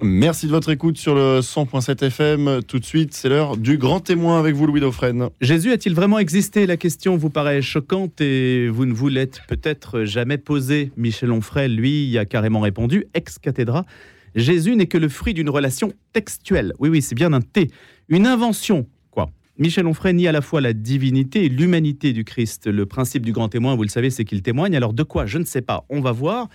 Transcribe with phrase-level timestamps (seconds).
[0.00, 2.60] Merci de votre écoute sur le 100.7 FM.
[2.68, 5.28] Tout de suite, c'est l'heure du grand témoin avec vous, Louis Dauphren.
[5.40, 6.66] Jésus a-t-il vraiment existé?
[6.66, 10.92] La question vous paraît choquante et vous ne vous l'êtes peut-être jamais posée.
[10.96, 13.86] Michel Onfray, lui, y a carrément répondu, ex cathedra.
[14.36, 16.74] Jésus n'est que le fruit d'une relation textuelle.
[16.78, 17.68] Oui, oui, c'est bien un T.
[18.08, 19.30] Une invention, quoi.
[19.58, 22.68] Michel Onfray nie à la fois la divinité et l'humanité du Christ.
[22.68, 24.76] Le principe du grand témoin, vous le savez, c'est qu'il témoigne.
[24.76, 25.26] Alors de quoi?
[25.26, 25.84] Je ne sais pas.
[25.90, 26.48] On va voir.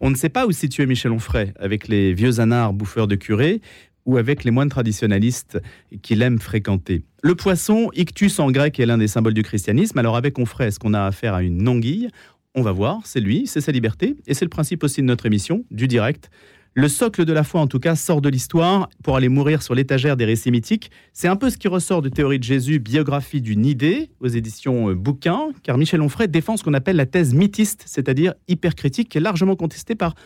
[0.00, 3.60] On ne sait pas où situer Michel Onfray, avec les vieux anards bouffeurs de curés
[4.06, 5.58] ou avec les moines traditionnalistes
[6.02, 7.04] qu'il aime fréquenter.
[7.22, 9.98] Le poisson, ictus en grec, est l'un des symboles du christianisme.
[9.98, 12.08] Alors avec Onfray, est-ce qu'on a affaire à une anguille
[12.54, 15.26] On va voir, c'est lui, c'est sa liberté, et c'est le principe aussi de notre
[15.26, 16.30] émission, du direct.
[16.76, 19.76] Le socle de la foi, en tout cas, sort de l'histoire pour aller mourir sur
[19.76, 20.90] l'étagère des récits mythiques.
[21.12, 24.90] C'est un peu ce qui ressort de Théorie de Jésus, biographie d'une idée, aux éditions
[24.90, 29.18] euh, Bouquin, car Michel Onfray défend ce qu'on appelle la thèse mythiste, c'est-à-dire hypercritique, qui
[29.18, 30.16] est largement contestée par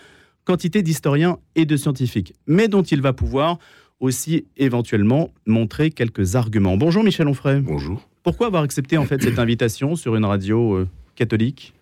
[0.46, 3.58] quantité d'historiens et de scientifiques, mais dont il va pouvoir
[4.00, 6.78] aussi éventuellement montrer quelques arguments.
[6.78, 7.60] Bonjour Michel Onfray.
[7.60, 8.08] Bonjour.
[8.22, 11.74] Pourquoi avoir accepté en fait cette invitation sur une radio euh, catholique?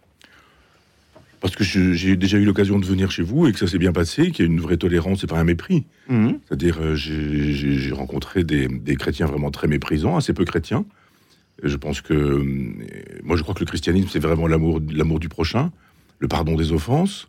[1.46, 3.92] Parce que j'ai déjà eu l'occasion de venir chez vous et que ça s'est bien
[3.92, 5.84] passé, qu'il y a une vraie tolérance et pas un mépris.
[6.08, 6.38] Mhm.
[6.46, 10.84] C'est-à-dire, euh, j'ai rencontré des, chrétiens vraiment très méprisants, assez peu chrétiens.
[11.62, 12.14] je pense que.
[12.14, 12.44] Euh,
[13.22, 15.70] moi, je crois que le christianisme, c'est vraiment l'amour du prochain,
[16.18, 17.28] le pardon des offenses,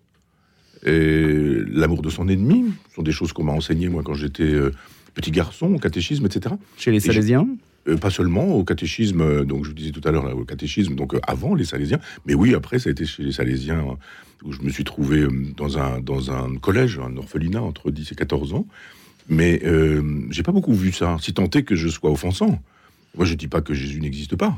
[0.85, 2.65] et l'amour de son ennemi.
[2.89, 4.71] Ce sont des choses qu'on m'a enseignées, moi, quand j'étais euh,
[5.13, 6.55] petit garçon, au catéchisme, etc.
[6.77, 10.11] Chez les Salésiens euh, pas seulement au catéchisme, euh, donc je vous disais tout à
[10.11, 13.23] l'heure, au catéchisme, donc euh, avant les Salésiens, mais oui, après, ça a été chez
[13.23, 13.85] les Salésiens,
[14.43, 18.15] où je me suis trouvé dans un, dans un collège, un orphelinat, entre 10 et
[18.15, 18.67] 14 ans.
[19.29, 19.61] Mais
[20.29, 22.61] j'ai pas beaucoup vu ça, si tant est que je sois offensant.
[23.15, 24.57] Moi, je dis pas que Jésus n'existe pas.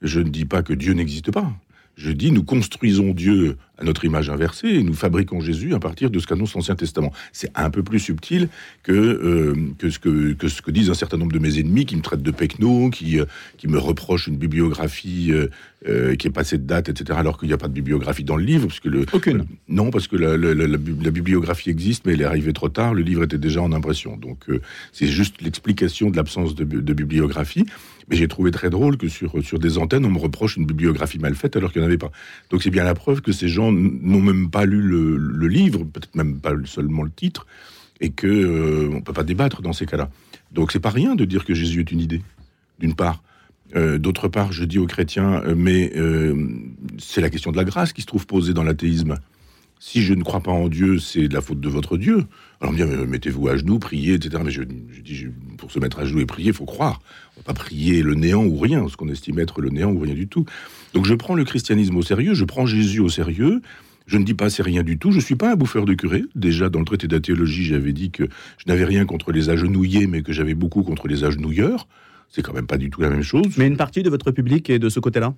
[0.00, 1.52] Je ne dis pas que Dieu n'existe pas.
[1.96, 6.10] Je dis, nous construisons Dieu à notre image inversée et nous fabriquons Jésus à partir
[6.10, 7.12] de ce qu'annonce l'Ancien Testament.
[7.32, 8.48] C'est un peu plus subtil
[8.82, 11.86] que, euh, que, ce que, que, ce que disent un certain nombre de mes ennemis
[11.86, 13.24] qui me traitent de pecno, qui, euh,
[13.56, 15.32] qui me reprochent une bibliographie
[15.88, 18.36] euh, qui est passée de date, etc., alors qu'il n'y a pas de bibliographie dans
[18.36, 18.66] le livre.
[18.66, 19.44] Parce que le, Aucune.
[19.68, 23.22] non, parce que la, la, bibliographie existe, mais elle est arrivée trop tard, le livre
[23.24, 24.16] était déjà en impression.
[24.16, 24.46] Donc
[24.92, 27.64] c'est juste l'explication de l'absence de, de bibliographie.
[28.10, 31.18] Mais j'ai trouvé très drôle que sur, sur des antennes, on me reproche une bibliographie
[31.18, 32.10] mal faite alors qu'il n'y en avait pas.
[32.50, 36.14] Donc c'est bien la preuve que ces gens n'ont même pas lu le, livre, peut-être
[36.14, 37.46] même pas seulement le titre,
[38.00, 40.10] et que euh, on peut pas débattre dans ces cas-là.
[40.52, 42.22] Donc c'est pas rien de dire que Jésus est une idée,
[42.78, 43.22] d'une part.
[43.76, 45.92] Euh, d'autre part, je dis aux chrétiens, euh, mais
[46.98, 49.16] c'est la question de la grâce qui se trouve posée dans l'athéisme.
[49.80, 52.24] Si je ne crois pas en Dieu, c'est de la faute de votre Dieu.
[52.60, 54.42] Alors bien, mettez-vous à genoux, priez, etc.
[54.44, 57.00] Mais je, dis, pour se mettre à genoux et prier, il faut croire.
[57.36, 60.00] On va pas prier le néant ou rien, ce qu'on estime être le néant ou
[60.00, 60.44] rien du tout.
[60.94, 63.62] Donc je prends le christianisme au sérieux, je prends Jésus au sérieux.
[64.06, 65.12] Je ne dis pas c'est rien du tout.
[65.12, 66.24] Je suis pas un bouffeur de curé.
[66.34, 68.24] Déjà dans le traité de la théologie, j'avais dit que
[68.56, 71.86] je n'avais rien contre les agenouillés, mais que j'avais beaucoup contre les agenouilleurs.
[72.30, 73.56] C'est quand même pas du tout la même chose.
[73.58, 75.34] Mais une partie de votre public est de ce côté-là?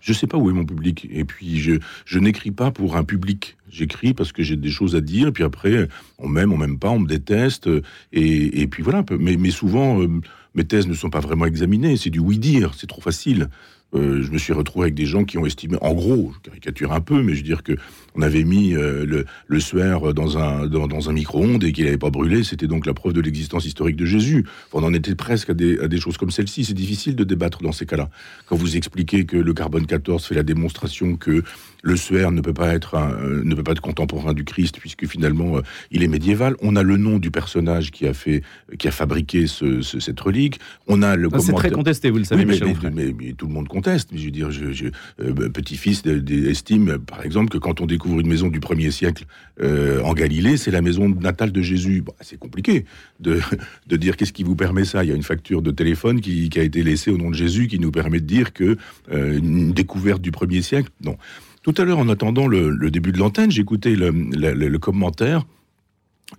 [0.00, 1.06] Je sais pas où est mon public.
[1.10, 3.56] Et puis, je, je n'écris pas pour un public.
[3.70, 5.28] J'écris parce que j'ai des choses à dire.
[5.28, 5.88] Et puis après,
[6.18, 7.68] on m'aime, on m'aime pas, on me déteste.
[8.12, 9.04] Et, et puis voilà.
[9.18, 10.08] Mais, mais souvent, euh,
[10.54, 11.96] mes thèses ne sont pas vraiment examinées.
[11.96, 12.74] C'est du oui-dire.
[12.74, 13.48] C'est trop facile.
[13.94, 16.92] Euh, je me suis retrouvé avec des gens qui ont estimé, en gros, je caricature
[16.92, 17.72] un peu, mais je veux dire que
[18.14, 21.98] on avait mis euh, le, le suaire dans un, dans, un micro-ondes et qu'il n'avait
[21.98, 24.46] pas brûlé, c'était donc la preuve de l'existence historique de Jésus.
[24.72, 26.64] on en était presque à des, à des choses comme celle-ci.
[26.64, 28.10] C'est difficile de débattre dans ces cas-là.
[28.46, 31.42] Quand vous expliquez que le carbone 14 fait la démonstration que
[31.82, 35.06] le suaire ne peut pas être un, ne peut pas être contemporain du Christ puisque
[35.06, 36.56] finalement euh, il est médiéval.
[36.60, 38.42] On a le nom du personnage qui a fait,
[38.78, 40.58] qui a fabriqué ce, cette relique.
[40.86, 41.28] On a le.
[41.38, 42.58] C'est très contesté, vous le savez, mais,
[42.92, 44.10] mais, tout le monde conteste.
[44.12, 44.86] Mais je veux dire, je,
[45.20, 49.24] euh, petit-fils estime, par exemple, que quand on découvre une maison du 1er siècle
[49.60, 52.02] euh, en Galilée, c'est la maison natale de Jésus.
[52.20, 52.84] c'est compliqué
[53.20, 53.40] de,
[53.86, 55.04] de dire qu'est-ce qui vous permet ça.
[55.04, 57.68] Il y a une facture de téléphone qui, a été laissée au nom de Jésus
[57.68, 58.76] qui nous permet de dire que
[59.10, 60.90] une découverte du 1er siècle.
[61.04, 61.16] Non.
[61.62, 65.44] Tout à l'heure, en attendant le, début de l'antenne, j'écoutais le, le, commentaire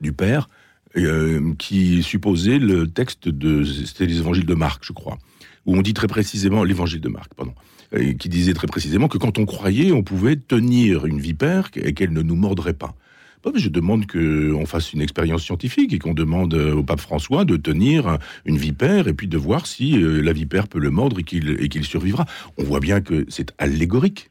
[0.01, 0.49] du père
[0.97, 5.19] euh, qui supposait le texte de c'était l'évangile de Marc, je crois,
[5.67, 7.53] où on dit très précisément l'évangile de Marc, pardon,
[8.19, 12.13] qui disait très précisément que quand on croyait, on pouvait tenir une vipère et qu'elle
[12.13, 12.93] ne nous mordrait pas.
[13.55, 18.19] je demande qu'on fasse une expérience scientifique et qu'on demande au pape François de tenir
[18.45, 21.83] une vipère et puis de voir si euh, la vipère peut le mordre et qu'il
[21.83, 22.25] survivra.
[22.57, 24.29] On voit bien que c'est allégorique.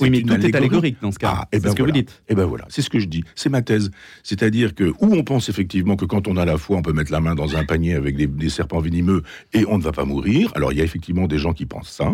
[0.00, 1.34] Oui, mais tout est allégorique dans ce cas.
[1.36, 2.10] Ah, eh ben ce que vous dites.
[2.28, 3.24] Et eh ben voilà, c'est ce que je dis.
[3.34, 3.90] C'est ma thèse.
[4.22, 7.12] C'est-à-dire que où on pense effectivement que quand on a la foi, on peut mettre
[7.12, 9.22] la main dans un panier avec des, serpents venimeux
[9.52, 10.52] et on ne va pas mourir.
[10.54, 12.12] Alors il y a effectivement des gens qui pensent ça.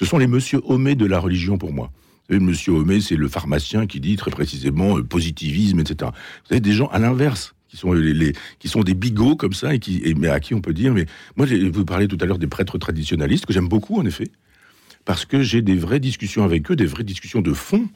[0.00, 1.92] Ce sont les monsieur Homais de la religion pour moi.
[2.30, 6.10] Vous monsieur Homais, c'est le pharmacien qui dit très précisément euh, positivisme, etc.
[6.46, 9.74] Vous avez des gens à l'inverse qui sont les, qui sont des bigots comme ça
[9.74, 11.04] et qui mais à qui on peut dire mais
[11.36, 14.28] moi vous parlez tout à l'heure des prêtres traditionnalistes que j'aime beaucoup en effet
[15.04, 17.86] parce que j'ai des vraies discussions avec eux, des vraies discussions de fond.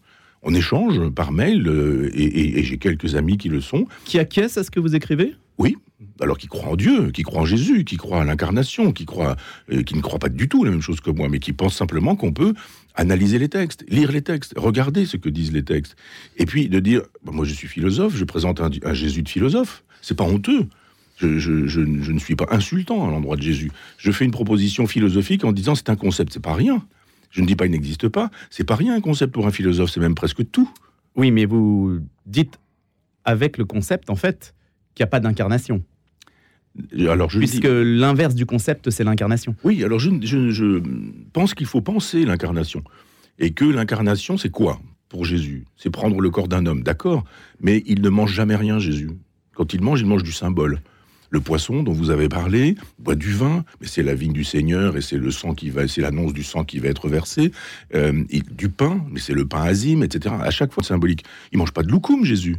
[0.42, 3.86] On échange par mail euh, et, j'ai quelques amis qui le sont.
[4.04, 5.34] Qui acquiescent à ce que vous écrivez?
[5.58, 5.76] Oui,
[6.20, 9.82] alors qui croient en Dieu, qui croient en Jésus, qui croient à l'incarnation, qui euh,
[9.82, 12.16] qui ne croient pas du tout la même chose que moi, mais qui pensent simplement
[12.16, 12.54] qu'on peut
[12.94, 15.96] analyser les textes, lire les textes, regarder ce que disent les textes,
[16.36, 19.28] et puis de dire, bah, moi je suis philosophe, je présente un, un Jésus de
[19.28, 20.66] philosophe, c'est pas honteux.
[21.16, 23.70] Je, je, ne suis pas insultant à l'endroit de Jésus.
[23.98, 26.84] Je fais une proposition philosophique en disant c'est un concept, c'est pas rien.
[27.30, 29.90] Je ne dis pas il n'existe pas, c'est pas rien un concept pour un philosophe,
[29.90, 30.68] c'est même presque tout.
[31.14, 32.58] Oui, mais vous dites
[33.24, 34.54] avec le concept en fait
[34.94, 35.82] qu'il n'y a pas d'incarnation.
[36.99, 39.55] Alors je Puisque l'inverse du concept, c'est l'incarnation.
[39.64, 40.82] Oui, alors je, je
[41.32, 42.82] pense qu'il faut penser l'incarnation.
[43.38, 45.64] Et que l'incarnation, c'est quoi pour Jésus?
[45.76, 47.25] C'est prendre le corps d'un homme, d'accord,
[47.61, 49.11] mais il ne mange jamais rien, Jésus.
[49.55, 50.81] Quand il mange, il mange du symbole.
[51.31, 54.96] Le poisson dont vous avez parlé boit du vin, mais c'est la vigne du Seigneur
[54.96, 57.50] et c'est le sang qui va, c'est l'annonce du sang qui va être versé.
[57.94, 60.35] Euh, du pain, mais c'est le pain azime, etc.
[60.41, 61.25] À chaque fois symbolique.
[61.50, 62.56] Il mange pas de loukoum, Jésus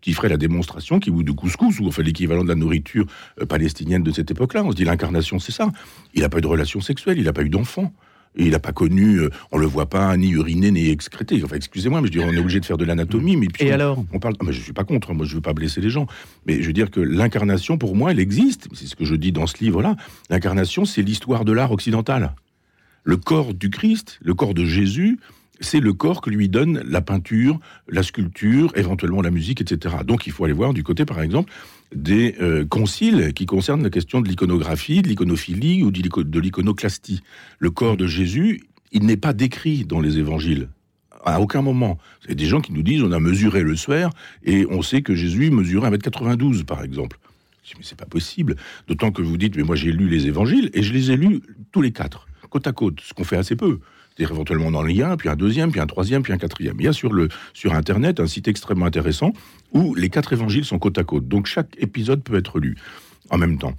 [0.00, 3.06] qui ferait la démonstration, qui ou de couscous, ou enfin l'équivalent de la nourriture
[3.40, 4.64] euh, palestinienne de cette époque-là.
[4.64, 5.70] On se dit l'incarnation, c'est ça.
[6.14, 7.92] Il n'a pas eu de relation sexuelle, il n'a pas eu d'enfant.
[8.36, 11.42] Et il n'a pas connu, euh, on le voit pas ni uriner ni excréter.
[11.42, 13.36] Enfin, excusez-moi, mais je dis, on est obligé de faire de l'anatomie.
[13.36, 14.04] Mais puis, et alors?
[14.12, 14.36] On parle.
[14.38, 15.12] Ah, mais je suis pas contre.
[15.14, 16.06] Moi, je veux pas blesser les gens.
[16.46, 18.68] Mais je veux dire que l'incarnation, pour moi, elle existe.
[18.72, 19.96] C'est ce que je dis dans ce livre-là.
[20.28, 22.36] L'incarnation, c'est l'histoire de l'art occidental.
[23.02, 25.18] Le corps du Christ, le corps de Jésus,
[25.60, 29.96] c'est le corps que lui donne la peinture, la sculpture, éventuellement la musique, etc.
[30.06, 31.52] Donc il faut aller voir du côté, par exemple,
[31.94, 37.20] des euh, conciles qui concernent la question de l'iconographie, de l'iconophilie ou de l'iconoclastie.
[37.58, 38.62] Le corps de Jésus,
[38.92, 40.68] il n'est pas décrit dans les évangiles.
[41.24, 41.98] À aucun moment.
[42.28, 44.10] A des gens qui nous disent on a mesuré le suaire
[44.42, 47.18] et on sait que Jésus mesurait 1m92, par exemple.
[47.62, 48.56] Je dis, mais c'est pas possible.
[48.88, 51.42] D'autant que vous dites, mais moi j'ai lu les évangiles et je les ai lus
[51.72, 53.80] tous les quatre, côte à côte, ce qu'on fait assez peu
[54.20, 56.76] c'est-à-dire éventuellement dans le lien, puis un deuxième, puis un troisième, puis un quatrième.
[56.78, 59.32] Il y a sur, le, sur Internet un site extrêmement intéressant
[59.72, 61.26] où les quatre évangiles sont côte à côte.
[61.26, 62.76] Donc chaque épisode peut être lu
[63.30, 63.72] en même temps.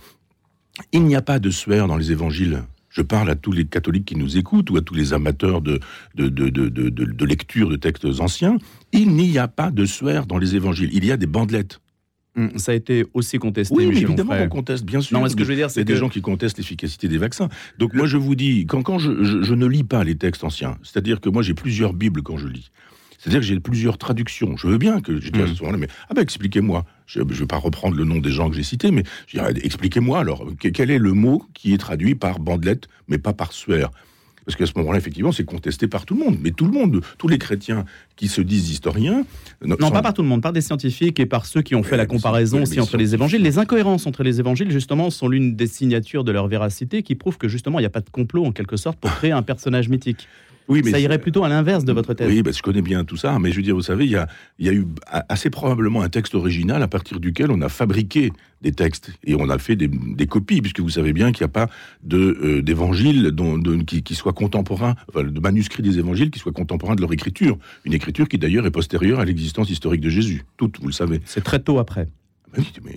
[0.94, 2.64] Il n'y a pas de suaire dans les évangiles.
[2.90, 5.80] Je parle à tous les catholiques qui nous écoutent ou à tous les amateurs de,
[6.16, 8.58] de, de, de lecture de textes anciens.
[8.92, 10.90] Il n'y a pas de suaire dans les évangiles.
[10.92, 11.80] Il y a des bandelettes.
[12.38, 13.76] Hum, ça a été aussi contesté.
[13.76, 15.20] Oui, évidemment on conteste, bien sûr.
[15.20, 17.50] Non, ce que je veux dire, c'est des gens qui contestent l'efficacité des vaccins.
[17.78, 21.20] Donc moi, je vous dis, quand, quand je, ne lis pas les textes anciens, c'est-à-dire
[21.20, 22.72] que moi, j'ai plusieurs bibles quand je lis.
[23.18, 24.58] C'est-à-dire que j'ai plusieurs traductions.
[24.58, 26.86] Je veux bien que je dise à ce moment-là, mais ah ben expliquez-moi.
[27.06, 29.04] Je ne vais pas reprendre le nom des gens que j'ai cités, mais
[29.62, 33.92] expliquez-moi alors quel est le mot qui est traduit par bandelette, mais pas par suaire.
[34.46, 36.38] Parce qu'à ce moment-là, effectivement, c'est contesté par tout le monde.
[36.42, 37.86] Mais tout le monde, tous les chrétiens
[38.16, 39.24] qui se disent historiens.
[39.64, 41.98] Non, pas par tout le monde, par des scientifiques et par ceux qui ont fait
[41.98, 43.42] la comparaison aussi entre les évangiles.
[43.42, 47.38] Les incohérences entre les évangiles, justement, sont l'une des signatures de leur véracité qui prouve
[47.38, 49.90] que, justement, il n'y a pas de complot, en quelque sorte, pour créer un personnage
[49.90, 50.28] mythique.
[50.72, 52.28] Oui, mais ça irait plutôt à l'inverse de votre thèse.
[52.28, 54.28] Oui, je connais bien tout ça, mais je veux dire, vous savez, il y a,
[54.60, 54.86] y a eu
[55.30, 58.32] assez probablement un texte original à partir duquel on a fabriqué
[58.62, 61.50] des textes et on a fait des, des copies, puisque vous savez bien qu'il n'y
[61.50, 61.68] a pas
[62.14, 63.36] euh, d'évangile
[63.86, 67.58] qui, qui soit contemporain, enfin, de manuscrits des évangiles qui soient contemporains de leur écriture.
[67.86, 70.44] Une écriture qui d'ailleurs est postérieure à l'existence historique de Jésus.
[70.58, 71.22] Toute, vous le savez.
[71.26, 72.08] C'est très tôt après.
[72.58, 72.96] Oui, mais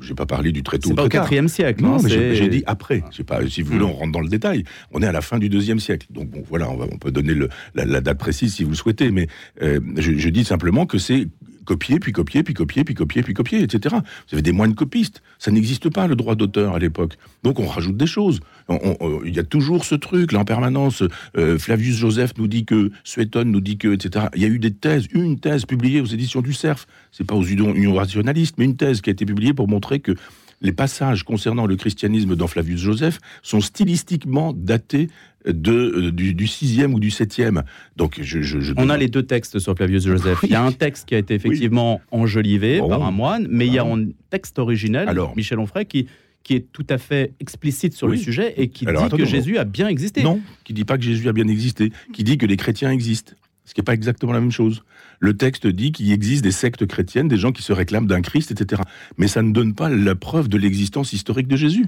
[0.00, 0.90] j'ai pas parlé du très tôt.
[0.90, 1.82] C'est pas au quatrième siècle.
[1.82, 3.02] Non, mais j'ai dit après.
[3.26, 4.64] Pas, si vous voulez, on rentre dans le détail.
[4.92, 6.06] On est à la fin du deuxième siècle.
[6.10, 8.76] Donc bon, voilà, on, va, on peut donner le, la, date précise si vous le
[8.76, 9.10] souhaitez.
[9.10, 9.26] Mais
[9.62, 11.26] euh, je, je, dis simplement que c'est
[11.68, 13.96] copier, puis copier, puis copier, puis copier, puis copier, etc.
[13.98, 15.22] Vous avez des moines copistes.
[15.38, 17.18] Ça n'existe pas, le droit d'auteur, à l'époque.
[17.42, 18.40] Donc on rajoute des choses.
[18.70, 21.02] Il y a toujours ce truc, là, en permanence.
[21.36, 24.26] Euh, Flavius Joseph nous dit que, Suétone nous dit que, etc.
[24.34, 26.86] Il y a eu des thèses, une thèse publiée aux éditions du CERF.
[27.12, 30.14] C'est pas aux unions rationalistes, mais une thèse qui a été publiée pour montrer que
[30.60, 35.08] les passages concernant le christianisme dans Flavius Joseph sont stylistiquement datés
[35.46, 37.62] de, euh, du, du, 6e ou du 7e.
[37.96, 40.40] Donc, je, On a les deux textes sur Flavius Joseph.
[40.42, 43.72] Il y a un texte qui a été effectivement enjolivé par un moine, mais il
[43.72, 46.06] y a un texte originel, Alors, Michel Onfray, qui,
[46.42, 49.64] qui est tout à fait explicite sur le sujet et qui dit que Jésus a
[49.64, 50.22] bien existé.
[50.22, 53.34] Non, qui dit pas que Jésus a bien existé, qui dit que les chrétiens existent
[53.68, 54.82] ce qui n'est pas exactement la même chose.
[55.20, 58.50] Le texte dit qu'il existe des sectes chrétiennes, des gens qui se réclament d'un Christ,
[58.50, 58.80] etc.
[59.18, 61.84] Mais ça ne donne pas la preuve de l'existence historique de Jésus.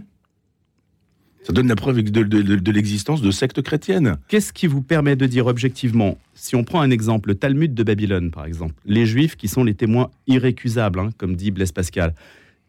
[1.42, 4.18] Ça donne la preuve de, l'existence de sectes chrétiennes.
[4.28, 7.82] Qu'est-ce qui vous permet de dire objectivement, si on prend un exemple, le Talmud de
[7.82, 12.14] Babylone par exemple, les Juifs qui sont les témoins irrécusables, hein, comme dit Blaise Pascal,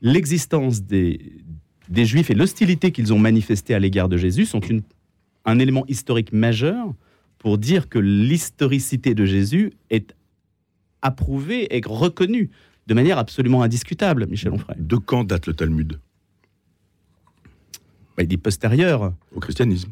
[0.02, 1.20] l'existence des,
[1.90, 4.82] des Juifs et l'hostilité qu'ils ont manifestée à l'égard de Jésus sont une,
[5.46, 6.94] un élément historique majeur
[7.38, 10.16] pour dire que l'historicité de Jésus est
[11.02, 12.52] approuvée et reconnue
[12.88, 14.78] de manière absolument indiscutable, Michel Onfray.
[14.80, 16.00] De quand date le Talmud?
[18.22, 19.14] Il dit postérieur.
[19.36, 19.92] Au christianisme.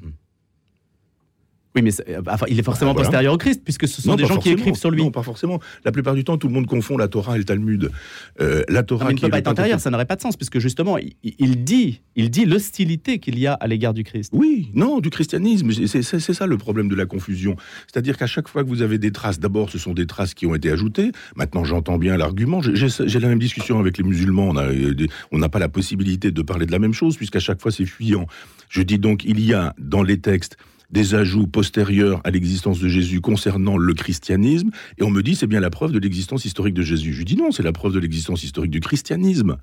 [1.76, 3.08] Oui, mais euh, enfin, il est forcément Bah, voilà.
[3.10, 5.04] postérieur au Christ, puisque ce sont Non, des gens qui écrivent sur lui.
[5.04, 5.60] Non, pas forcément.
[5.86, 7.92] La plupart du temps, tout le monde confond la Torah et le Talmud.
[8.42, 10.06] Euh, la Non, Torah mais il ne peut est pas être antérieur, Pentateuque- ça n'aurait
[10.06, 13.68] pas de sens, puisque justement, il, il dit, il dit l'hostilité qu'il y a à
[13.68, 14.32] l'égard du Christ.
[14.36, 15.70] Oui, non, du christianisme.
[15.88, 17.56] C'est ça le problème de la confusion.
[17.92, 20.48] C'est-à-dire qu'à chaque fois que vous avez des traces, d'abord, ce sont des traces qui
[20.48, 21.12] ont été ajoutées.
[21.36, 22.62] Maintenant, j'entends bien l'argument.
[22.64, 24.56] J'ai- la même discussion avec les musulmans.
[24.58, 24.94] Euh,
[25.32, 27.86] on n'a pas la possibilité de parler de la même chose, puisqu'à chaque fois, c'est
[27.86, 28.26] fuyant.
[28.70, 30.58] Je dis donc, il y a dans les textes
[30.92, 35.48] des ajouts postérieurs à l'existence de Jésus concernant le christianisme, et on me dit c'est
[35.48, 37.14] bien la preuve de l'existence historique de Jésus.
[37.14, 39.58] Je dis non, c'est la preuve de l'existence historique du christianisme.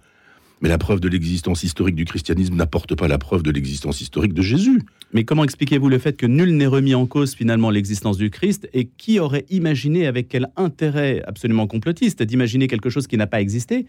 [0.63, 4.33] Mais la preuve de l'existence historique du christianisme n'apporte pas la preuve de l'existence historique
[4.33, 4.81] de Jésus.
[5.13, 8.67] Mais comment expliquez-vous le fait que nul n'est remis en cause finalement l'existence du Christ
[8.73, 13.43] et qui aurait imaginé avec quel intérêt absolument complotiste d'imaginer quelque chose qui n'a pas
[13.43, 13.85] existé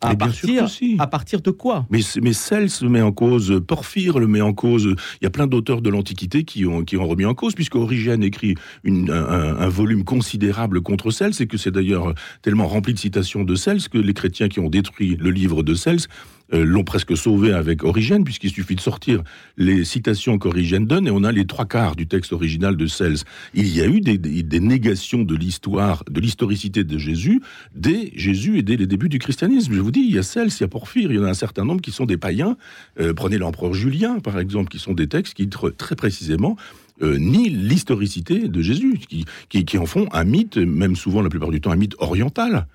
[0.00, 0.96] à partir, si.
[0.98, 1.86] à partir de quoi?
[1.90, 4.94] Mais, mais Cels le met en cause, Porphyre le met en cause.
[5.20, 7.74] Il y a plein d'auteurs de l'Antiquité qui ont, qui ont remis en cause, puisque
[7.74, 12.68] Origène écrit une- un, un- un volume considérable contre Cels, et que c'est d'ailleurs tellement
[12.68, 16.06] rempli de citations de Cels que les chrétiens qui ont détruit le livre de Cels
[16.52, 19.22] euh, l'ont presque sauvé avec Origène, puisqu'il suffit de sortir
[19.56, 23.18] les citations qu'Origène donne, et on a les trois quarts du texte original de Cels.
[23.54, 27.40] Il y a eu des, négations de l'histoire, de l'historicité de Jésus,
[27.74, 29.74] dès Jésus et dès les débuts du christianisme.
[29.74, 31.30] Je vous dis, il y a Cels, il y a Porphyre, il y en a
[31.30, 32.56] un certain nombre qui sont des païens.
[33.00, 36.56] Euh, prenez l'empereur Julien, par exemple, qui sont des textes qui, tr- très précisément,
[37.02, 39.24] euh, nient l'historicité de Jésus, qui,
[39.64, 42.66] qui, en font un mythe, même souvent la plupart du temps un mythe oriental.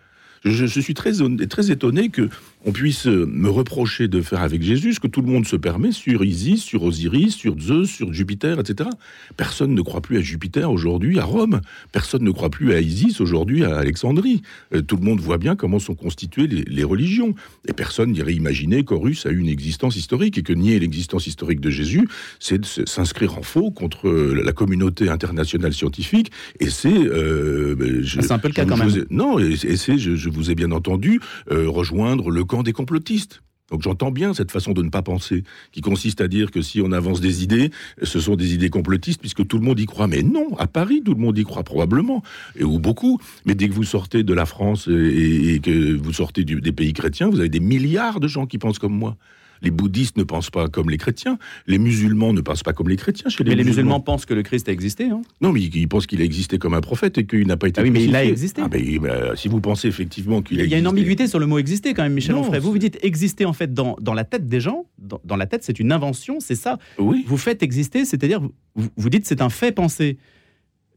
[0.45, 1.13] Je, je suis très,
[1.47, 2.29] très étonné que
[2.65, 5.91] on puisse me reprocher de faire avec Jésus ce que tout le monde se permet
[5.91, 8.89] sur Isis, sur Osiris, sur Zeus, sur Jupiter, etc.
[9.35, 11.59] Personne ne croit plus à Jupiter aujourd'hui à Rome.
[11.91, 14.41] Personne ne croit plus à Isis aujourd'hui à Alexandrie.
[14.73, 17.35] Euh, tout le monde voit bien comment sont constituées les, les religions.
[17.67, 21.59] Et personne n'irait imaginer qu'Horus a eu une existence historique et que nier l'existence historique
[21.59, 22.07] de Jésus,
[22.39, 26.31] c'est de s'inscrire en faux contre euh, la communauté internationale scientifique.
[26.59, 26.93] Et c'est...
[26.93, 27.75] euh,
[28.17, 28.89] Ah, c'est un peu le cas quand même.
[28.89, 31.19] ai- non, et, et c'est, je, je vous ai bien entendu,
[31.51, 33.41] euh, rejoindre le des complotistes.
[33.71, 36.79] Donc j'entends bien cette façon de ne pas penser, qui consiste à dire que si
[36.81, 37.71] on avance des idées,
[38.03, 40.07] ce sont des idées complotistes, puisque tout le monde y croit.
[40.07, 42.21] Mais non, à Paris, tout le monde y croit probablement,
[42.55, 43.19] et, ou beaucoup.
[43.45, 47.29] Mais dès que vous sortez de la France et, que vous sortez des pays chrétiens,
[47.29, 49.17] vous avez des milliards de gens qui pensent comme moi.
[49.63, 52.97] Les bouddhistes ne pensent pas comme les chrétiens, les musulmans ne pensent pas comme les
[52.97, 53.29] chrétiens.
[53.29, 55.05] Chez les, Mais les musulmans pensent que le Christ a existé.
[55.05, 55.21] hein.
[55.41, 57.67] non, mais ils ils pensent qu'il a existé comme un prophète et qu'il n'a pas
[57.69, 57.79] été.
[57.81, 58.61] Ah oui, mais il a existé.
[58.63, 61.39] Ah, mais, euh, si vous pensez effectivement qu'il a Il y a une ambiguïté sur
[61.39, 62.59] le mot exister quand même, Michel Onfray.
[62.59, 64.85] Vous vous dites exister en fait dans, dans la tête des gens.
[64.99, 66.77] Dans, dans la tête, c'est une invention, c'est ça.
[66.99, 67.23] Oui.
[67.27, 68.41] Vous faites exister, c'est-à-dire
[68.75, 70.17] vous, vous dites c'est un fait pensé.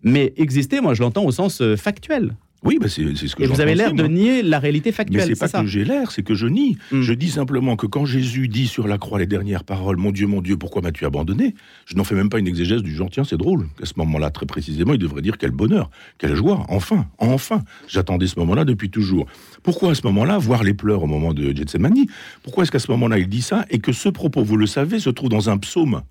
[0.02, 2.36] Mais exister, moi je l'entends au sens euh, factuel.
[2.62, 5.22] Oui, bah, c'est ce que Et vous avez l'air de nier la réalité Mais factuelle,
[5.22, 6.78] c'est c'est pas ça que j'ai l'air, c'est que je nie.
[6.90, 7.02] Hmm.
[7.02, 10.26] Je dis simplement que quand Jésus dit sur la croix les dernières paroles, mon Dieu,
[10.26, 11.54] mon Dieu, pourquoi m'as-tu abandonné?
[11.84, 13.66] Je n'en fais même pas une exégèse du genre, tiens, c'est drôle.
[13.82, 17.62] À ce moment-là, très précisément, il devrait dire quel bonheur, quelle joie, enfin, enfin.
[17.88, 19.26] J'attendais ce moment-là depuis toujours.
[19.62, 22.06] Pourquoi à ce moment-là, voir les pleurs au moment de Gethsemane?
[22.42, 24.98] Pourquoi est-ce qu'à ce moment-là, il dit ça et que ce propos, vous le savez,
[24.98, 26.02] se trouve dans un psaume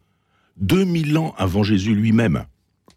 [0.58, 2.46] 2000 ans avant Jésus lui-même?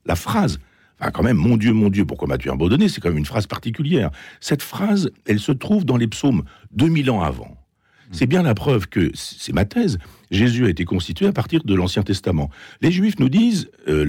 [0.07, 0.59] La phrase
[1.00, 2.88] Enfin, quand même, mon Dieu, mon Dieu, pourquoi m'as-tu abandonné?
[2.88, 4.11] C'est quand même une phrase particulière.
[4.40, 7.57] Cette phrase, elle se trouve dans les psaumes 2000 ans avant.
[8.11, 9.99] C'est bien la preuve que, c'est ma thèse,
[10.31, 12.49] Jésus a été constitué à partir de l'Ancien Testament.
[12.81, 14.07] Les Juifs nous disent, euh,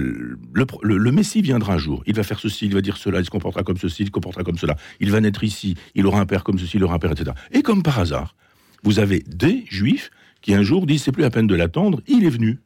[0.54, 3.26] le, le- Messie viendra un jour, il va faire ceci, il va dire cela, il
[3.26, 6.18] se comportera comme ceci, il se comportera comme cela, il va naître ici, il aura
[6.18, 7.32] un père comme ceci, il aura un père, etc.
[7.52, 8.36] Et comme par hasard,
[8.84, 12.24] vous avez des Juifs qui un jour disent, c'est plus la peine de l'attendre, il
[12.24, 12.58] est venu.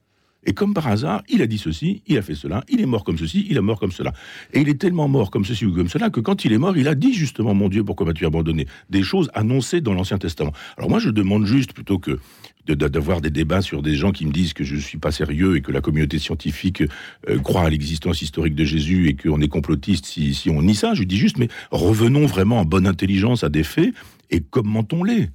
[0.47, 3.05] Et comme par hasard, il a dit ceci, il a fait cela, il est mort
[3.05, 4.13] comme ceci, il est mort comme cela.
[4.53, 6.77] Et il est tellement mort comme ceci ou comme cela que quand il est mort,
[6.77, 8.67] il a dit justement, mon Dieu, pourquoi m'as-tu abandonné?
[8.91, 10.53] Des choses annoncées dans l'Ancien Testament.
[10.77, 12.19] Alors moi, je demande juste, plutôt que
[12.67, 15.57] d'avoir des débats sur des gens qui me disent que je ne suis pas sérieux
[15.57, 16.83] et que la communauté scientifique
[17.29, 20.95] euh, croit à l'existence historique de Jésus et qu'on est complotiste si on nie ça,
[20.95, 23.93] je dis juste, mais revenons vraiment en bonne intelligence à des faits
[24.31, 25.29] et commentons-les.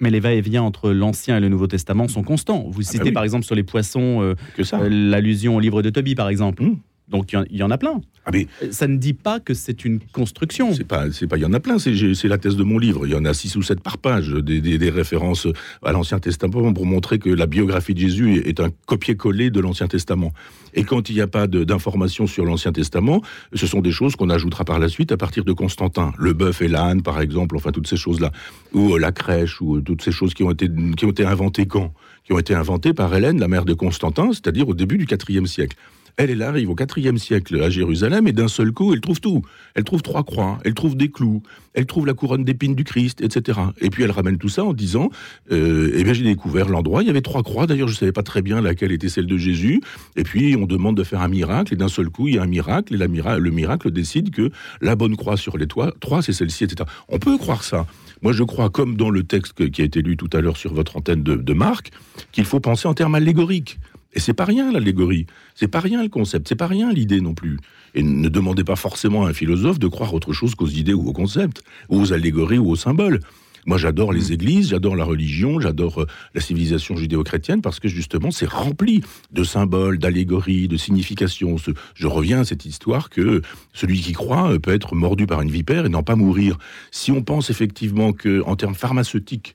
[0.00, 2.66] Mais les va-et-vient entre l'Ancien et le Nouveau Testament sont constants.
[2.68, 3.12] Vous citez bah oui.
[3.12, 6.62] par exemple sur les poissons euh, euh, l'allusion au livre de Tobie, par exemple.
[6.62, 6.76] Hmm.
[7.10, 8.00] Donc il y en- il y, en a plein.
[8.26, 10.74] Ah mais Euh, Ça ne dit pas que c'est une construction.
[10.74, 11.78] C'est pas, c'est pas, il y en a plein.
[11.78, 11.92] C'est,
[12.24, 13.06] la thèse de mon livre.
[13.06, 15.46] Il y en a six ou sept par page, des, des- des références
[15.82, 19.88] à l'Ancien Testament pour montrer que la biographie de Jésus est, un copier-coller de l'Ancien
[19.88, 20.32] Testament.
[20.74, 23.22] Et quand il n'y a pas d'informations sur l'Ancien Testament,
[23.54, 26.12] ce sont des choses qu'on ajoutera par la suite à partir de Constantin.
[26.18, 28.30] Le bœuf et l'âne, par exemple, enfin toutes ces choses-là,
[28.74, 31.24] ou euh, la crèche, ou euh, toutes ces choses qui ont été, qui ont été
[31.24, 31.94] inventées quand?
[32.24, 35.46] Qui ont été inventées par Hélène, la mère de Constantin, c'est-à-dire au début du IVe
[35.46, 35.76] siècle.
[36.18, 39.42] Elle, arrive au IVe siècle à Jérusalem et d'un seul coup, elle trouve tout.
[39.76, 41.44] Elle trouve trois croix, elle trouve des clous,
[41.74, 43.60] elle trouve la couronne d'épines du Christ, etc.
[43.80, 45.10] Et puis elle ramène tout ça en disant
[45.52, 47.68] euh, Eh bien, j'ai découvert l'endroit, il y avait trois croix.
[47.68, 49.80] D'ailleurs, je ne savais pas très bien laquelle était celle de Jésus.
[50.16, 52.42] Et puis, on demande de faire un miracle, et d'un seul coup, il y a
[52.42, 56.32] un miracle, et le miracle décide que la bonne croix sur les toits, trois, c'est
[56.32, 56.90] celle-ci, etc.
[57.08, 57.86] On peut croire ça.
[58.22, 60.74] Moi, je crois, comme dans le texte qui a été lu tout à l'heure sur
[60.74, 61.92] votre antenne de, de Marc,
[62.32, 63.78] qu'il faut penser en termes allégoriques.
[64.14, 67.34] Et c'est pas rien l'allégorie, c'est pas rien le concept, c'est pas rien l'idée non
[67.34, 67.58] plus.
[67.94, 71.08] Et ne demandez pas forcément à un philosophe de croire autre chose qu'aux idées ou
[71.08, 73.20] aux concepts, ou aux allégories ou aux symboles.
[73.68, 78.30] Moi, j'adore les églises, j'adore la religion, j'adore euh, la civilisation judéo-chrétienne parce que justement,
[78.30, 81.56] c'est rempli de symboles, d'allégories, de significations.
[81.94, 83.42] Je reviens à cette histoire que
[83.74, 86.56] celui qui croit euh, peut être mordu par une vipère et n'en pas mourir.
[86.90, 89.54] Si on pense effectivement que, en termes pharmaceutiques,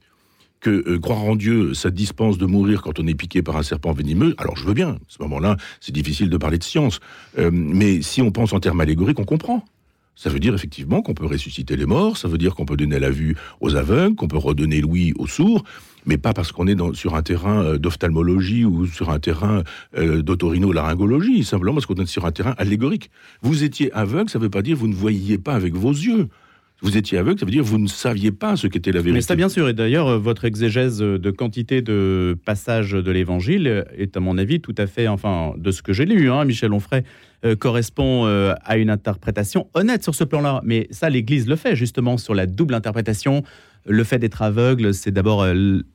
[0.64, 3.64] que euh, croire en Dieu, ça dispense de mourir quand on est piqué par un
[3.64, 4.92] serpent venimeux, alors je veux bien.
[4.92, 7.00] À ce moment-là, c'est difficile de parler de science.
[7.38, 9.64] Euh, mais si on pense en termes allégoriques, on comprend.
[10.16, 13.00] Ça veut dire effectivement qu'on peut ressusciter les morts, ça veut dire qu'on peut donner
[13.00, 15.64] la vue aux aveugles, qu'on peut redonner l'ouïe aux sourds,
[16.06, 19.64] mais pas parce qu'on est sur un terrain euh, d'ophtalmologie ou sur un terrain
[19.96, 23.10] d'autorino-laryngologie, simplement parce qu'on est sur un terrain allégorique.
[23.42, 25.92] Vous étiez aveugle, ça ne veut pas dire que vous ne voyiez pas avec vos
[25.92, 26.30] yeux
[26.84, 29.14] vous étiez aveugle, ça veut dire que vous ne saviez pas ce qu'était la vérité.
[29.14, 29.70] Mais ça, bien sûr.
[29.70, 34.60] Et d'ailleurs, euh, votre exégèse de quantité de passages de l'Évangile est, à mon avis,
[34.60, 37.04] tout à fait, enfin, de ce que j'ai lu, hein, Michel Onfray,
[37.46, 40.62] euh, correspond euh, à une interprétation honnête sur ce plan-là.
[40.64, 43.44] Mais ça, l'Église le fait, justement, sur la double interprétation
[43.86, 45.46] le fait d'être aveugle, c'est d'abord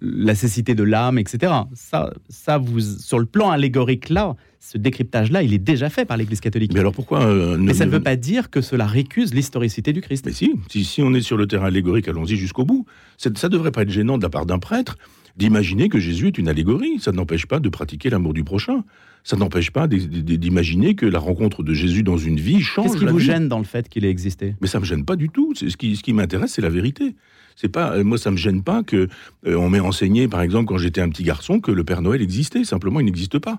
[0.01, 1.53] la cécité de l'âme, etc.
[1.73, 6.17] Ça, ça vous, sur le plan allégorique là, ce décryptage-là, il est déjà fait par
[6.17, 6.73] l'Église catholique.
[6.75, 10.01] Mais alors pourquoi euh, Mais ça ne veut pas dire que cela récuse l'historicité du
[10.01, 10.27] Christ.
[10.27, 12.85] Mais si, si, on est sur le terrain allégorique, allons-y jusqu'au bout.
[13.17, 14.97] Ça ne devrait pas être gênant de la part d'un prêtre
[15.39, 16.99] d'imaginer que Jésus est une allégorie.
[16.99, 18.85] Ça n'empêche pas de pratiquer l'amour du prochain.
[19.25, 22.87] Ça n'empêche pas d'imaginer que la rencontre de Jésus dans une vie change.
[22.87, 24.57] Qu'est-ce qui vous gêne dans le fait qu'il ait existé?
[24.61, 25.55] Mais ça me gêne pas du tout.
[25.55, 27.15] Ce qui, ce qui m'intéresse, c'est la vérité.
[27.57, 29.09] C'est pas, euh, moi, ça me gêne pas que
[29.47, 32.23] euh, on m'ait enseigné, par exemple, quand j'étais un petit garçon, que le Père Noël
[32.23, 32.65] existait.
[32.65, 33.59] Simplement, il n'existe pas.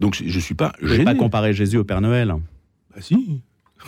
[0.00, 0.98] Donc je suis pas gêné.
[0.98, 2.34] Je pas comparer Jésus au Père Noël?
[2.94, 3.42] Bah si.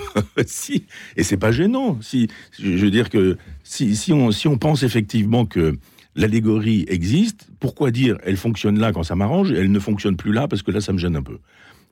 [0.46, 0.85] si,
[1.16, 1.99] et c'est pas gênant.
[2.01, 5.79] Si, je veux dire que si, si, on, si on pense effectivement que
[6.16, 10.33] l'allégorie existe, pourquoi dire elle fonctionne là quand ça m'arrange, et elle ne fonctionne plus
[10.33, 11.38] là parce que là ça me gêne un peu?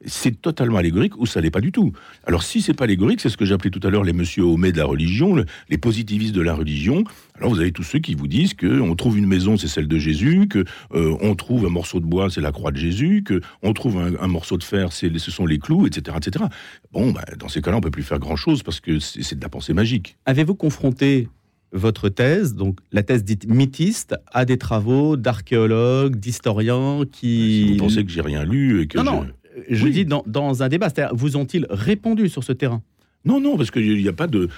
[0.07, 1.93] C'est totalement allégorique ou ça l'est pas du tout.
[2.27, 4.71] Alors si c'est pas allégorique, c'est ce que j'appelais tout à l'heure les monsieur Homais
[4.71, 5.37] de la religion,
[5.71, 7.05] les positivistes de la religion.
[7.37, 9.89] Alors vous avez tous ceux qui vous disent que on trouve une maison, c'est celle
[9.89, 13.23] de Jésus, que euh, on trouve un morceau de bois, c'est la croix de Jésus,
[13.25, 16.47] que on trouve un, morceau de fer, c'est ce sont les clous, etc., etc.
[16.93, 19.43] Bon, bah, dans ces cas-là, on peut plus faire grand chose parce que c'est de
[19.43, 20.17] la pensée magique.
[20.27, 21.29] Avez-vous confronté
[21.75, 27.67] votre thèse, donc la thèse dite mythiste, à des travaux d'archéologues, d'historiens qui.
[27.67, 28.97] Si vous pensez que j'ai rien lu et que.
[28.99, 29.27] Non, non
[29.69, 30.89] je dis dans, un débat.
[30.89, 32.83] C'est-à-dire, vous ont-ils répondu sur ce terrain?
[33.25, 34.49] Non, non, parce qu'il n'y a pas de.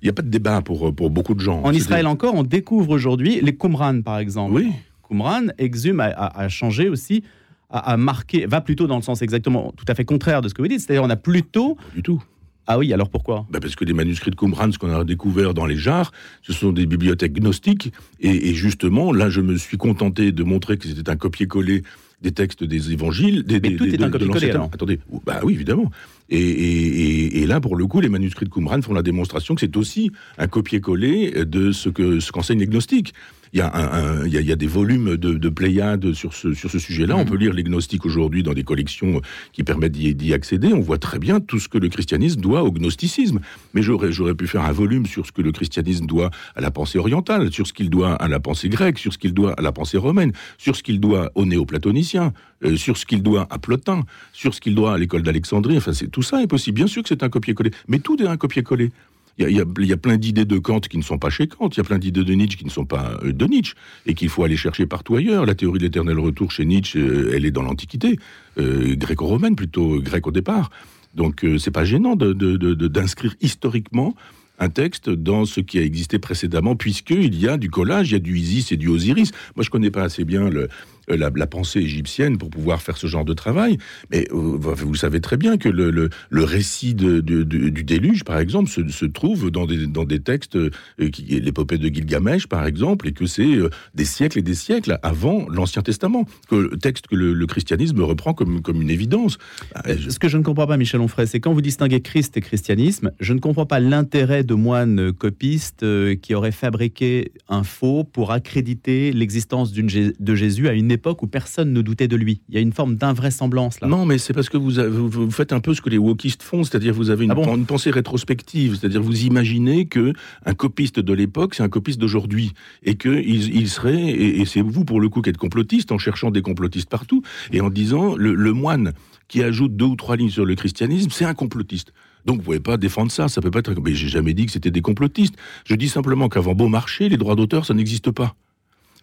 [0.00, 1.60] Il n'y a pas de débat pour, pour beaucoup de gens.
[1.62, 4.54] En Israël encore, on découvre aujourd'hui les Qumran, par exemple.
[4.54, 4.70] Oui.
[5.08, 7.24] Qumran exhume, a, changé aussi,
[7.70, 10.62] a, marqué, va plutôt dans le sens exactement tout à fait contraire de ce que
[10.62, 10.80] vous dites.
[10.80, 11.76] C'est-à-dire, on a plutôt.
[11.96, 12.22] du tout.
[12.70, 13.46] Ah oui, alors pourquoi?
[13.50, 16.52] Bah Parce que les manuscrits de Qumran, ce qu'on a découvert dans les jars, ce
[16.52, 17.94] sont des bibliothèques gnostiques.
[18.20, 21.82] Et, et justement, là, je me suis contenté de montrer que c'était un copier-coller
[22.20, 23.44] des textes des évangiles.
[23.44, 24.50] Des, Mais tout est un copier-coller.
[24.50, 25.90] Attendez, bah oui, évidemment.
[26.30, 30.10] Et, là, pour le coup, les manuscrits de Qumran font la démonstration que c'est aussi
[30.36, 33.14] un copier-coller de ce que ce qu'enseignent les gnostiques.
[33.52, 36.70] Il y, a un, il, y a, des volumes de, de Pléiades sur ce, sur
[36.70, 37.16] ce sujet-là.
[37.16, 37.28] On mm.
[37.28, 40.72] peut lire les gnostiques aujourd'hui dans des collections qui permettent d'y accéder.
[40.72, 43.40] On voit très bien tout ce que le christianisme doit au gnosticisme.
[43.72, 46.70] Mais j'aurais, j'aurais pu faire un volume sur ce que le christianisme doit à la
[46.70, 49.62] pensée orientale, sur ce qu'il doit à la pensée grecque, sur ce qu'il doit à
[49.62, 52.32] la pensée romaine, sur ce qu'il doit aux néoplatoniciens,
[52.64, 55.76] euh, sur ce qu'il doit à Plotin, sur ce qu'il doit à l'école d'Alexandrie.
[55.78, 56.74] Enfin, c'est, tout ça est possible.
[56.74, 57.70] Bien sûr que c'est un copier-coller.
[57.86, 58.90] Mais tout est un copier-coller.
[59.38, 61.80] Il y, a, plein d'idées de Kant qui ne sont pas chez Kant, il y
[61.80, 64.42] a plein d'idées de Nietzsche qui ne sont pas euh, de Nietzsche, et qu'il faut
[64.42, 65.46] aller chercher partout ailleurs.
[65.46, 68.18] La théorie de l'éternel retour chez Nietzsche, euh, elle est dans l'Antiquité,
[68.58, 70.70] euh, gréco-romaine plutôt, grec au départ.
[71.14, 74.16] Donc c'est pas gênant d'inscrire historiquement
[74.58, 78.16] un texte dans ce qui a existé précédemment, puisqu'il y a du collage, il y
[78.16, 79.30] a du Isis et du Osiris.
[79.54, 80.68] Moi, je connais pas assez bien le,
[81.10, 83.78] euh, la, pensée égyptienne pour pouvoir faire ce genre de travail.
[84.10, 89.04] Mais euh, vous savez très bien que le, récit de, du déluge, par exemple, se,
[89.06, 93.58] trouve dans des, dans des textes, euh, l'épopée de Gilgamesh, par exemple, et que c'est
[93.94, 98.60] des siècles et des siècles avant l'Ancien Testament, que texte que le, christianisme reprend comme,
[98.60, 99.38] comme une évidence.
[99.74, 102.42] Bah, ce que je ne comprends pas, Michel Onfray, c'est quand vous distinguez Christ et
[102.42, 105.84] christianisme, je ne comprends pas l'intérêt de moines copistes
[106.20, 111.26] qui auraient fabriqué un faux pour accréditer l'existence de Jésus à une époque époque où
[111.26, 112.42] personne ne doutait de lui.
[112.48, 113.88] Il y a une forme d'invraisemblance là.
[113.88, 115.98] Non, mais c'est parce que vous, avez- vous- vous faites un peu ce que les
[115.98, 120.12] wokistes font, c'est-à-dire vous avez une, Ah bon une pensée rétrospective, c'est-à-dire vous imaginez que
[120.44, 124.44] un copiste de l'époque, c'est un copiste d'aujourd'hui, et que il, il serait, et, et
[124.44, 127.70] c'est vous pour le coup qui êtes complotiste, en cherchant des complotistes partout, et en
[127.70, 128.92] disant le, le moine
[129.28, 131.92] qui ajoute deux ou trois lignes sur le christianisme, c'est un complotiste.
[132.26, 133.74] Donc vous pouvez pas défendre ça, ça peut pas être.
[133.82, 135.34] Mais j'ai jamais dit que c'était des complotistes.
[135.64, 138.34] Je dis simplement qu'avant Beaumarchais, les droits d'auteur, ça n'existe pas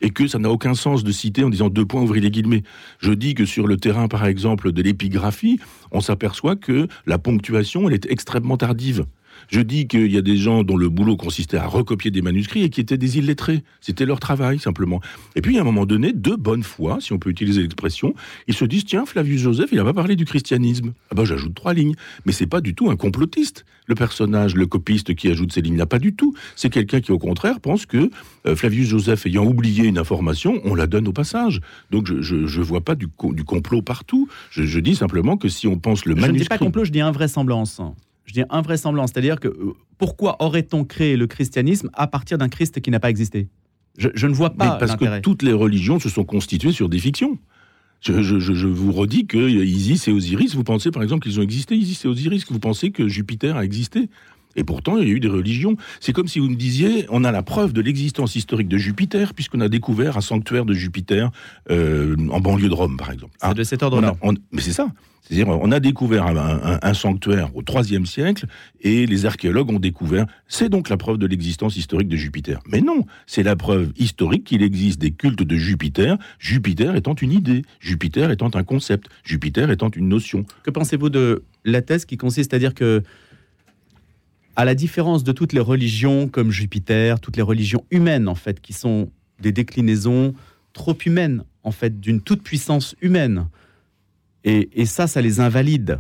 [0.02, 2.64] et que ça n'a aucun sens de citer en disant deux points, ouvrez les guillemets.
[3.00, 5.60] Je dis que sur le terrain, par exemple, de l'épigraphie,
[5.92, 9.06] on s'aperçoit que la ponctuation, elle est extrêmement tardive.
[9.50, 12.64] Je dis qu'il y a des gens dont le boulot consistait à recopier des manuscrits
[12.64, 13.64] et qui étaient des illettrés.
[13.82, 15.02] C'était leur travail, simplement.
[15.36, 18.16] Et puis, à un moment donné, de bonne foi, si on peut utiliser l'expression,
[18.48, 20.94] ils se disent, tiens, Flavius Joseph, il n'a pas parlé du christianisme.
[21.12, 21.96] Ah ben, j'ajoute trois lignes.
[22.26, 23.66] Mais c'est pas du tout un complotiste.
[23.88, 26.34] Le personnage, le copiste qui ajoute ces lignes-là, pas du tout.
[26.56, 28.10] C'est quelqu'un qui, au contraire, pense que
[28.48, 31.62] euh, Flavius Joseph, ayant oublié une information, on la donne au passage.
[31.92, 34.28] Donc, je, je, je vois pas du, co- du complot partout.
[34.50, 36.48] Je, je dis simplement que si on pense le Je ne dis manuscrit...
[36.50, 37.80] pas complot, je dis invraisemblance.
[38.26, 42.82] Je dis invraisemblance, c'est-à-dire que euh, pourquoi aurait-on créé le christianisme à partir d'un Christ
[42.82, 43.48] qui n'a pas existé?
[43.98, 46.90] Je, je ne vois Mais pas parce que toutes les religions se sont constituées sur
[46.90, 47.38] des fictions.
[48.02, 51.40] Je, je- je- je vous redis que Isis et Osiris, vous pensez par exemple qu'ils
[51.40, 54.10] ont existé, Isis et Osiris, que vous pensez que Jupiter a existé?
[54.56, 55.76] Et pourtant, il y a eu des religions.
[56.00, 59.34] C'est comme si vous me disiez, on a la preuve de l'existence historique de Jupiter,
[59.34, 61.32] puisqu'on a découvert un sanctuaire de Jupiter
[61.72, 63.34] euh, en banlieue de Rome, par exemple.
[63.40, 64.16] C'est Ah, de cet ordre-là.
[64.52, 64.88] mais c'est ça.
[65.28, 68.46] C'est-à-dire, on a découvert un, un- un sanctuaire au IIIe siècle
[68.82, 70.28] et les archéologues ont découvert.
[70.48, 72.60] C'est donc la preuve de l'existence historique de Jupiter.
[72.68, 77.32] Mais non, c'est la preuve historique qu'il existe des cultes de Jupiter, Jupiter étant une
[77.32, 80.46] idée, Jupiter étant un concept, Jupiter étant une notion.
[80.62, 83.02] Que pensez-vous de la thèse qui consiste à dire que,
[84.56, 88.62] à la différence de toutes les religions comme Jupiter, toutes les religions humaines en fait,
[88.62, 90.34] qui sont des déclinaisons
[90.74, 93.48] trop humaines en fait d'une toute puissance humaine,
[94.44, 96.00] et, et ça, ça les invalide.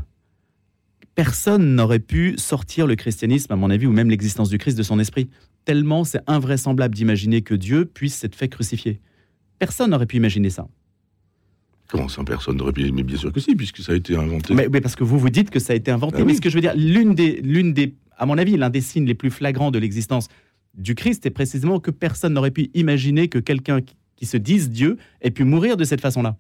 [1.16, 4.84] Personne n'aurait pu sortir le christianisme, à mon avis, ou même l'existence du Christ de
[4.84, 5.30] son esprit.
[5.64, 9.00] Tellement c'est invraisemblable d'imaginer que Dieu puisse s'être fait crucifier.
[9.58, 10.68] Personne n'aurait pu imaginer ça.
[11.88, 14.54] Comment ça, personne n'aurait pu Mais bien sûr que si, puisque ça a été inventé.
[14.54, 16.18] Mais, mais parce que vous vous dites que ça a été inventé.
[16.18, 16.28] Ah oui.
[16.28, 18.82] Mais ce que je veux dire, l'une des, l'une des, à mon avis, l'un des
[18.82, 20.28] signes les plus flagrants de l'existence
[20.78, 24.98] du Christ est précisément que personne n'aurait pu imaginer que quelqu'un qui, se dise Dieu
[25.22, 26.36] ait pu mourir de cette façon-là.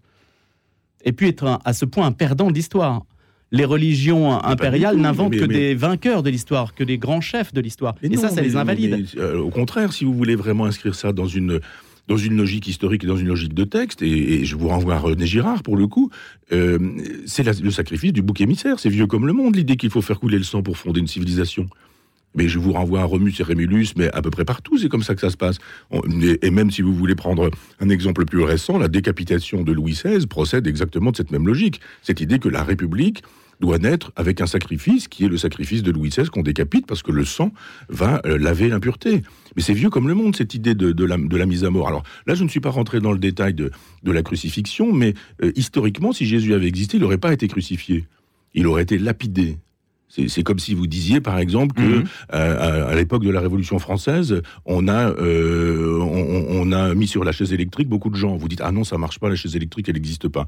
[1.03, 3.05] Et puis être un- à ce point un perdant de l'histoire.
[3.51, 7.61] Les religions impériales n'inventent que mais- des vainqueurs de l'histoire, que des grands chefs de
[7.61, 7.93] l'histoire.
[8.01, 9.05] Et ça, ça mais- les invalide.
[9.15, 11.59] mais, euh, au contraire, si vous voulez vraiment inscrire ça dans une
[12.07, 14.99] dans une logique historique et dans une logique de texte, et, je vous renvoie à
[14.99, 16.11] René Girard pour le coup,
[16.51, 16.79] euh,
[17.25, 18.79] c'est le sacrifice du bouc émissaire.
[18.79, 21.07] C'est vieux comme le monde, l'idée qu'il faut faire couler le sang pour fonder une
[21.07, 21.67] civilisation.
[22.35, 25.03] Mais je vous renvoie à Romus et Rémulus, mais à peu près partout, c'est comme
[25.03, 25.57] ça que ça se passe.
[26.41, 30.27] Et, même si vous voulez prendre un exemple plus récent, la décapitation de Louis XVI
[30.27, 31.79] procède exactement de cette même logique.
[32.01, 33.23] Cette idée que la République
[33.59, 37.03] doit naître avec un sacrifice qui est le sacrifice de Louis XVI qu'on décapite parce
[37.03, 37.51] que le sang
[37.89, 39.21] va euh, laver l'impureté.
[39.55, 41.87] Mais c'est vieux comme le monde, cette idée de, la, mise à mort.
[41.87, 43.71] Alors là, je ne suis pas rentré dans le détail de,
[44.03, 48.05] de la crucifixion, mais euh, historiquement, si Jésus avait existé, il n'aurait pas été crucifié.
[48.53, 49.57] Il aurait été lapidé.
[50.27, 52.03] C'est comme si vous disiez, par exemple, que Mhm.
[52.33, 57.07] euh, à, à l'époque de la Révolution française, on a, euh, on, on a mis
[57.07, 58.35] sur la chaise électrique beaucoup de gens.
[58.37, 60.45] Vous dites ah non, ça marche pas, la chaise électrique, elle n'existe pas.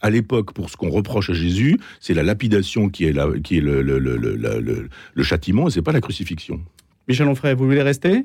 [0.00, 3.58] À l'époque, pour ce qu'on reproche à Jésus, c'est la lapidation qui est, la, qui
[3.58, 6.60] est le, le, le, le, le- châtiment, et c'est pas la crucifixion.
[7.06, 8.24] Michel Onfray, vous voulez rester?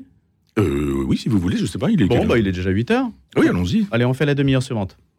[0.58, 2.06] Euh, oui, si vous voulez, je sais pas, il est.
[2.06, 3.08] Bon, bah, il est déjà 8 heures.
[3.36, 3.86] Oui, allons-y.
[3.90, 4.96] Allez, on fait la demi-heure suivante.